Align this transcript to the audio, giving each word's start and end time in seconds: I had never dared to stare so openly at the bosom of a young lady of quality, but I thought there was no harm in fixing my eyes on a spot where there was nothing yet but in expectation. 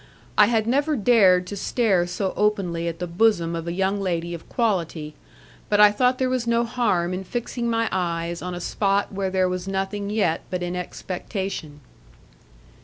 I 0.35 0.47
had 0.47 0.65
never 0.65 0.95
dared 0.95 1.45
to 1.45 1.55
stare 1.55 2.07
so 2.07 2.33
openly 2.35 2.87
at 2.87 2.97
the 2.97 3.05
bosom 3.05 3.55
of 3.55 3.67
a 3.67 3.71
young 3.71 4.01
lady 4.01 4.33
of 4.33 4.49
quality, 4.49 5.13
but 5.69 5.79
I 5.79 5.91
thought 5.91 6.17
there 6.17 6.27
was 6.27 6.47
no 6.47 6.65
harm 6.65 7.13
in 7.13 7.23
fixing 7.23 7.69
my 7.69 7.87
eyes 7.91 8.41
on 8.41 8.55
a 8.55 8.59
spot 8.61 9.11
where 9.13 9.29
there 9.29 9.47
was 9.47 9.67
nothing 9.67 10.09
yet 10.09 10.41
but 10.49 10.63
in 10.63 10.75
expectation. 10.75 11.81